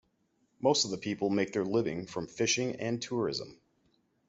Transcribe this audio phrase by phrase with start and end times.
[0.59, 3.61] Most of the people make their living from fishing and tourism.